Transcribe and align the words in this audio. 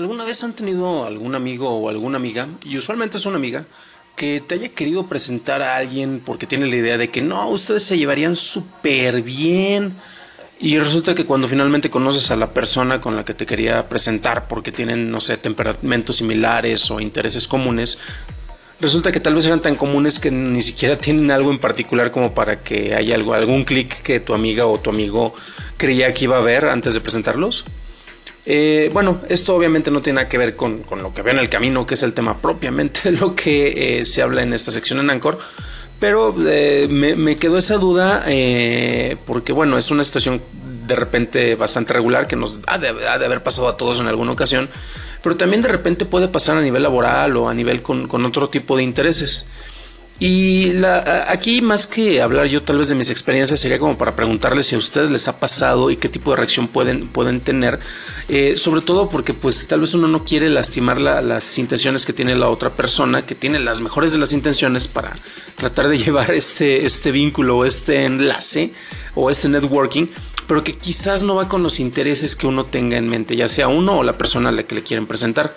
¿Alguna 0.00 0.24
vez 0.24 0.42
han 0.42 0.54
tenido 0.54 1.04
algún 1.04 1.34
amigo 1.34 1.68
o 1.68 1.90
alguna 1.90 2.16
amiga, 2.16 2.48
y 2.64 2.78
usualmente 2.78 3.18
es 3.18 3.26
una 3.26 3.36
amiga, 3.36 3.66
que 4.16 4.40
te 4.40 4.54
haya 4.54 4.70
querido 4.70 5.06
presentar 5.06 5.60
a 5.60 5.76
alguien 5.76 6.22
porque 6.24 6.46
tiene 6.46 6.68
la 6.68 6.76
idea 6.76 6.96
de 6.96 7.10
que 7.10 7.20
no, 7.20 7.50
ustedes 7.50 7.82
se 7.82 7.98
llevarían 7.98 8.34
súper 8.34 9.20
bien? 9.20 9.98
Y 10.58 10.78
resulta 10.78 11.14
que 11.14 11.26
cuando 11.26 11.48
finalmente 11.48 11.90
conoces 11.90 12.30
a 12.30 12.36
la 12.36 12.54
persona 12.54 13.02
con 13.02 13.14
la 13.14 13.26
que 13.26 13.34
te 13.34 13.44
quería 13.44 13.90
presentar 13.90 14.48
porque 14.48 14.72
tienen, 14.72 15.10
no 15.10 15.20
sé, 15.20 15.36
temperamentos 15.36 16.16
similares 16.16 16.90
o 16.90 16.98
intereses 16.98 17.46
comunes, 17.46 17.98
resulta 18.80 19.12
que 19.12 19.20
tal 19.20 19.34
vez 19.34 19.44
eran 19.44 19.60
tan 19.60 19.76
comunes 19.76 20.18
que 20.18 20.30
ni 20.30 20.62
siquiera 20.62 20.96
tienen 20.96 21.30
algo 21.30 21.50
en 21.50 21.58
particular 21.58 22.10
como 22.10 22.32
para 22.34 22.62
que 22.62 22.94
haya 22.94 23.16
algo, 23.16 23.34
algún 23.34 23.64
clic 23.64 24.00
que 24.00 24.18
tu 24.18 24.32
amiga 24.32 24.64
o 24.64 24.80
tu 24.80 24.88
amigo 24.88 25.34
creía 25.76 26.14
que 26.14 26.24
iba 26.24 26.38
a 26.38 26.40
ver 26.40 26.64
antes 26.64 26.94
de 26.94 27.02
presentarlos. 27.02 27.66
Eh, 28.46 28.90
bueno, 28.92 29.20
esto 29.28 29.54
obviamente 29.54 29.90
no 29.90 30.00
tiene 30.02 30.16
nada 30.16 30.28
que 30.28 30.38
ver 30.38 30.56
con, 30.56 30.84
lo 30.90 31.12
que 31.12 31.22
veo 31.22 31.34
en 31.34 31.40
el 31.40 31.48
camino, 31.48 31.86
que 31.86 31.94
es 31.94 32.02
el 32.02 32.14
tema 32.14 32.38
propiamente 32.40 33.12
lo 33.12 33.34
que 33.34 34.00
eh, 34.00 34.04
se 34.04 34.22
habla 34.22 34.42
en 34.42 34.52
esta 34.52 34.70
sección 34.70 34.98
en 35.00 35.10
Anchor. 35.10 35.38
Pero 35.98 36.34
eh, 36.46 36.88
me, 36.88 37.36
quedó 37.36 37.58
esa 37.58 37.76
duda 37.76 38.24
porque, 39.26 39.52
bueno, 39.52 39.76
es 39.76 39.90
una 39.90 40.02
situación 40.02 40.40
de 40.86 40.96
repente 40.96 41.54
bastante 41.56 41.92
regular 41.92 42.26
que 42.26 42.36
nos 42.36 42.60
ha 42.66 42.78
de, 42.78 42.88
haber 42.88 43.42
pasado 43.42 43.68
a 43.68 43.76
todos 43.76 44.00
en 44.00 44.06
alguna 44.06 44.32
ocasión, 44.32 44.70
pero 45.22 45.36
también 45.36 45.60
de 45.60 45.68
repente 45.68 46.06
puede 46.06 46.28
pasar 46.28 46.56
a 46.56 46.62
nivel 46.62 46.82
laboral 46.82 47.36
o 47.36 47.50
a 47.50 47.54
nivel 47.54 47.82
con, 47.82 48.08
con 48.08 48.24
otro 48.24 48.48
tipo 48.48 48.78
de 48.78 48.82
intereses. 48.82 49.46
Y 50.22 50.74
la, 50.74 51.24
aquí 51.28 51.62
más 51.62 51.86
que 51.86 52.20
hablar 52.20 52.46
yo 52.46 52.62
tal 52.62 52.76
vez 52.76 52.90
de 52.90 52.94
mis 52.94 53.08
experiencias 53.08 53.58
sería 53.58 53.78
como 53.78 53.96
para 53.96 54.14
preguntarles 54.14 54.66
si 54.66 54.74
a 54.74 54.78
ustedes 54.78 55.08
les 55.08 55.26
ha 55.28 55.40
pasado 55.40 55.90
y 55.90 55.96
qué 55.96 56.10
tipo 56.10 56.30
de 56.30 56.36
reacción 56.36 56.68
pueden, 56.68 57.08
pueden 57.08 57.40
tener. 57.40 57.80
Eh, 58.28 58.54
sobre 58.58 58.82
todo 58.82 59.08
porque 59.08 59.32
pues 59.32 59.66
tal 59.66 59.80
vez 59.80 59.94
uno 59.94 60.08
no 60.08 60.26
quiere 60.26 60.50
lastimar 60.50 61.00
las 61.00 61.58
intenciones 61.58 62.04
que 62.04 62.12
tiene 62.12 62.34
la 62.34 62.50
otra 62.50 62.76
persona, 62.76 63.24
que 63.24 63.34
tiene 63.34 63.60
las 63.60 63.80
mejores 63.80 64.12
de 64.12 64.18
las 64.18 64.34
intenciones 64.34 64.88
para 64.88 65.16
tratar 65.56 65.88
de 65.88 65.96
llevar 66.04 66.32
este, 66.32 66.84
este 66.84 67.12
vínculo 67.12 67.56
o 67.56 67.64
este 67.64 68.04
enlace 68.04 68.74
o 69.14 69.30
este 69.30 69.48
networking 69.48 70.08
pero 70.46 70.64
que 70.64 70.74
quizás 70.74 71.22
no 71.22 71.36
va 71.36 71.48
con 71.48 71.62
los 71.62 71.78
intereses 71.78 72.34
que 72.34 72.48
uno 72.48 72.66
tenga 72.66 72.96
en 72.96 73.08
mente, 73.08 73.36
ya 73.36 73.48
sea 73.48 73.68
uno 73.68 73.98
o 73.98 74.02
la 74.02 74.18
persona 74.18 74.48
a 74.48 74.52
la 74.52 74.64
que 74.64 74.74
le 74.74 74.82
quieren 74.82 75.06
presentar. 75.06 75.54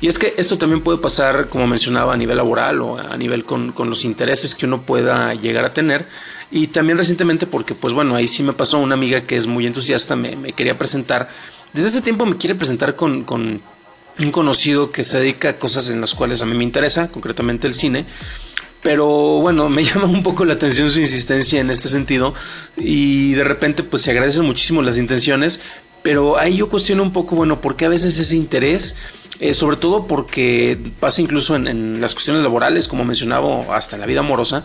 Y 0.00 0.08
es 0.08 0.18
que 0.18 0.34
esto 0.36 0.58
también 0.58 0.82
puede 0.82 0.98
pasar, 0.98 1.48
como 1.48 1.66
mencionaba, 1.66 2.12
a 2.12 2.16
nivel 2.16 2.36
laboral 2.36 2.80
o 2.82 2.98
a 2.98 3.16
nivel 3.16 3.44
con, 3.44 3.72
los 3.76 4.04
intereses 4.04 4.54
que 4.54 4.66
uno 4.66 4.82
pueda 4.82 5.32
llegar 5.34 5.64
a 5.64 5.72
tener. 5.72 6.06
Y 6.50 6.68
también 6.68 6.98
recientemente 6.98 7.46
porque, 7.46 7.74
pues 7.74 7.94
bueno, 7.94 8.14
ahí 8.14 8.28
sí 8.28 8.42
me 8.42 8.52
pasó 8.52 8.78
una 8.78 8.94
amiga 8.94 9.22
que 9.22 9.36
es 9.36 9.46
muy 9.46 9.66
entusiasta, 9.66 10.14
me, 10.14 10.52
quería 10.52 10.76
presentar. 10.76 11.28
Desde 11.72 11.88
ese 11.88 12.02
tiempo 12.02 12.26
me 12.26 12.36
quiere 12.36 12.54
presentar 12.54 12.94
con, 12.94 13.24
con 13.24 13.62
un 14.18 14.30
conocido 14.30 14.92
que 14.92 15.02
se 15.02 15.18
dedica 15.18 15.50
a 15.50 15.58
cosas 15.58 15.88
en 15.88 16.00
las 16.00 16.14
cuales 16.14 16.42
a 16.42 16.46
mí 16.46 16.54
me 16.54 16.64
interesa, 16.64 17.10
concretamente 17.10 17.66
el 17.66 17.74
cine. 17.74 18.04
Pero 18.82 19.06
bueno, 19.40 19.68
me 19.70 19.82
llama 19.84 20.04
un 20.04 20.22
poco 20.22 20.44
la 20.44 20.54
atención 20.54 20.90
su 20.90 21.00
insistencia 21.00 21.58
en 21.60 21.70
este 21.70 21.88
sentido 21.88 22.34
y 22.76 23.32
de 23.32 23.44
repente 23.44 23.82
pues 23.82 24.02
se 24.02 24.10
agradecen 24.10 24.44
muchísimo 24.44 24.82
las 24.82 24.98
intenciones, 24.98 25.60
pero 26.02 26.38
ahí 26.38 26.58
yo 26.58 26.68
cuestiono 26.68 27.02
un 27.02 27.12
poco, 27.12 27.34
bueno, 27.34 27.60
¿por 27.60 27.76
qué 27.76 27.86
a 27.86 27.88
veces 27.88 28.18
ese 28.20 28.36
interés 28.36 28.94
eh, 29.38 29.52
sobre 29.52 29.76
todo 29.76 30.06
porque 30.06 30.78
pasa 30.98 31.20
incluso 31.20 31.56
en, 31.56 32.00
las 32.00 32.14
cuestiones 32.14 32.42
laborales, 32.42 32.88
como 32.88 33.04
mencionaba, 33.04 33.76
hasta 33.76 33.96
en 33.96 34.00
la 34.00 34.06
vida 34.06 34.20
amorosa, 34.20 34.64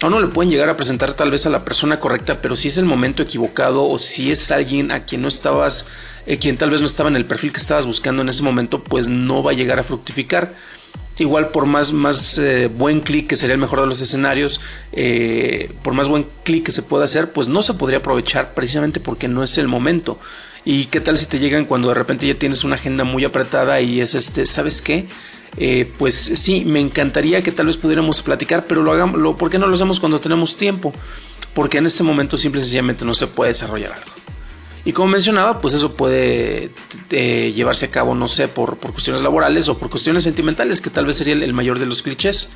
a 0.00 0.06
uno 0.06 0.20
le 0.20 0.28
pueden 0.28 0.50
llegar 0.50 0.68
a 0.68 0.76
presentar 0.76 1.14
tal 1.14 1.30
vez 1.30 1.46
a 1.46 1.50
la 1.50 1.64
persona 1.64 2.00
correcta, 2.00 2.40
pero 2.40 2.56
si 2.56 2.68
es 2.68 2.78
el 2.78 2.84
momento 2.84 3.22
equivocado 3.22 3.88
o 3.88 3.98
si 3.98 4.30
es 4.30 4.50
alguien 4.50 4.90
a 4.90 5.04
quien 5.04 5.22
no 5.22 5.28
estabas, 5.28 5.86
eh, 6.26 6.38
quien 6.38 6.56
tal 6.56 6.70
vez 6.70 6.80
no 6.80 6.86
estaba 6.86 7.08
en 7.08 7.16
el 7.16 7.26
perfil 7.26 7.52
que 7.52 7.58
estabas 7.58 7.86
buscando 7.86 8.22
en 8.22 8.28
ese 8.28 8.42
momento, 8.42 8.82
pues 8.82 9.08
no 9.08 9.42
va 9.42 9.52
a 9.52 9.54
llegar 9.54 9.78
a 9.78 9.84
fructificar. 9.84 10.54
Igual 11.18 11.48
por 11.48 11.66
más, 11.66 11.92
más 11.92 12.38
eh, 12.38 12.68
buen 12.68 13.00
clic 13.00 13.28
que 13.28 13.34
sería 13.34 13.54
el 13.54 13.60
mejor 13.60 13.80
de 13.80 13.88
los 13.88 14.00
escenarios, 14.00 14.60
por 15.82 15.94
más 15.94 16.06
buen 16.06 16.28
clic 16.44 16.66
que 16.66 16.72
se 16.72 16.82
pueda 16.82 17.04
hacer, 17.04 17.32
pues 17.32 17.48
no 17.48 17.64
se 17.64 17.74
podría 17.74 17.98
aprovechar 17.98 18.54
precisamente 18.54 19.00
porque 19.00 19.26
no 19.26 19.42
es 19.42 19.58
el 19.58 19.66
momento. 19.66 20.18
¿Y 20.70 20.84
qué 20.84 21.00
tal 21.00 21.16
si 21.16 21.24
te 21.24 21.38
llegan 21.38 21.64
cuando 21.64 21.88
de 21.88 21.94
repente 21.94 22.26
ya 22.26 22.34
tienes 22.34 22.62
una 22.62 22.74
agenda 22.74 23.02
muy 23.02 23.24
apretada 23.24 23.80
y 23.80 24.02
es 24.02 24.14
este, 24.14 24.44
¿sabes 24.44 24.82
qué? 24.82 25.08
Eh, 25.56 25.90
pues 25.96 26.14
sí, 26.14 26.66
me 26.66 26.78
encantaría 26.78 27.40
que 27.40 27.52
tal 27.52 27.68
vez 27.68 27.78
pudiéramos 27.78 28.20
platicar, 28.20 28.66
pero 28.66 28.82
lo 28.82 28.92
hagamos, 28.92 29.18
lo, 29.18 29.34
¿por 29.34 29.48
qué 29.48 29.58
no 29.58 29.66
lo 29.66 29.74
hacemos 29.74 29.98
cuando 29.98 30.20
tenemos 30.20 30.58
tiempo? 30.58 30.92
Porque 31.54 31.78
en 31.78 31.86
este 31.86 32.02
momento 32.02 32.36
simple 32.36 32.60
y 32.60 32.64
sencillamente 32.64 33.06
no 33.06 33.14
se 33.14 33.28
puede 33.28 33.52
desarrollar 33.52 33.92
algo. 33.92 34.10
Y 34.84 34.92
como 34.92 35.08
mencionaba, 35.08 35.58
pues 35.58 35.72
eso 35.72 35.94
puede 35.94 36.70
eh, 37.12 37.50
llevarse 37.56 37.86
a 37.86 37.90
cabo, 37.90 38.14
no 38.14 38.28
sé, 38.28 38.46
por, 38.46 38.76
por, 38.76 38.92
cuestiones 38.92 39.22
laborales 39.22 39.70
o 39.70 39.78
por 39.78 39.88
cuestiones 39.88 40.24
sentimentales, 40.24 40.82
que 40.82 40.90
tal 40.90 41.06
vez 41.06 41.16
sería 41.16 41.32
el 41.32 41.52
mayor 41.54 41.78
de 41.78 41.86
los 41.86 42.02
clichés. 42.02 42.52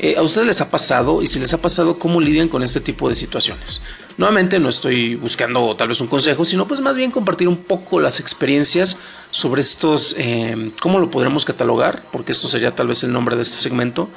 Eh, 0.00 0.16
¿A 0.16 0.22
ustedes 0.22 0.48
les 0.48 0.60
ha 0.60 0.72
pasado? 0.72 1.22
Y 1.22 1.28
si 1.28 1.38
les 1.38 1.54
ha 1.54 1.62
pasado, 1.62 2.00
¿cómo 2.00 2.20
lidian 2.20 2.48
con 2.48 2.64
este 2.64 2.80
tipo 2.80 3.08
de 3.08 3.14
situaciones? 3.14 3.80
Nuevamente 4.18 4.58
no 4.58 4.68
estoy 4.68 5.14
buscando 5.14 5.76
tal 5.76 5.86
vez 5.86 6.00
un 6.00 6.08
consejo, 6.08 6.44
sino 6.44 6.66
pues 6.66 6.80
más 6.80 6.96
bien 6.96 7.12
compartir 7.12 7.46
un 7.46 7.56
poco 7.56 8.00
las 8.00 8.18
experiencias 8.18 8.98
sobre 9.30 9.60
estos, 9.60 10.16
eh, 10.18 10.72
¿cómo 10.80 10.98
lo 10.98 11.08
podremos 11.08 11.44
catalogar? 11.44 12.02
Porque 12.10 12.32
esto 12.32 12.48
sería 12.48 12.74
tal 12.74 12.88
vez 12.88 13.04
el 13.04 13.12
nombre 13.12 13.36
de 13.36 13.42
este 13.42 13.54
segmento. 13.54 14.10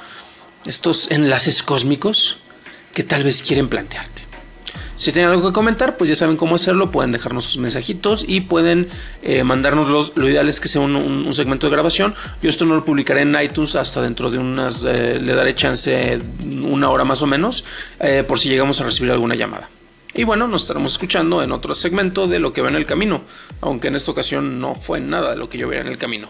Estos 0.66 1.08
enlaces 1.12 1.62
cósmicos 1.62 2.38
que 2.94 3.04
tal 3.04 3.22
vez 3.22 3.44
quieren 3.44 3.68
plantearte. 3.68 4.22
Si 4.96 5.12
tienen 5.12 5.30
algo 5.30 5.48
que 5.48 5.52
comentar, 5.52 5.96
pues 5.96 6.10
ya 6.10 6.16
saben 6.16 6.36
cómo 6.36 6.56
hacerlo. 6.56 6.90
Pueden 6.90 7.12
dejarnos 7.12 7.44
sus 7.44 7.58
mensajitos 7.58 8.24
y 8.26 8.40
pueden 8.40 8.88
eh, 9.22 9.44
mandarnos 9.44 9.88
los. 9.88 10.16
Lo 10.16 10.28
ideal 10.28 10.48
es 10.48 10.58
que 10.58 10.66
sea 10.66 10.80
un, 10.80 11.32
segmento 11.32 11.68
de 11.68 11.72
grabación. 11.72 12.14
Yo 12.42 12.48
esto 12.48 12.64
no 12.64 12.74
lo 12.74 12.84
publicaré 12.84 13.20
en 13.20 13.36
iTunes 13.40 13.76
hasta 13.76 14.02
dentro 14.02 14.32
de 14.32 14.38
unas. 14.38 14.84
Eh, 14.84 15.20
le 15.20 15.34
daré 15.34 15.54
chance 15.54 16.20
una 16.64 16.90
hora 16.90 17.04
más 17.04 17.22
o 17.22 17.28
menos 17.28 17.64
eh, 18.00 18.24
por 18.26 18.40
si 18.40 18.48
llegamos 18.48 18.80
a 18.80 18.84
recibir 18.84 19.12
alguna 19.12 19.36
llamada. 19.36 19.70
Y 20.14 20.24
bueno, 20.24 20.46
nos 20.46 20.62
estaremos 20.62 20.92
escuchando 20.92 21.42
en 21.42 21.52
otro 21.52 21.74
segmento 21.74 22.26
de 22.26 22.38
lo 22.38 22.52
que 22.52 22.60
va 22.60 22.68
en 22.68 22.76
el 22.76 22.86
camino, 22.86 23.22
aunque 23.60 23.88
en 23.88 23.94
esta 23.94 24.10
ocasión 24.10 24.60
no 24.60 24.74
fue 24.74 25.00
nada 25.00 25.30
de 25.30 25.36
lo 25.36 25.48
que 25.48 25.58
yo 25.58 25.68
veía 25.68 25.80
en 25.80 25.88
el 25.88 25.98
camino. 25.98 26.28